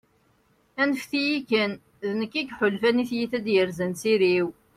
[0.81, 1.71] anfet-iyi kan,
[2.07, 4.47] d nekk i yeḥulfan, i tyita i d-yerzan s iri-w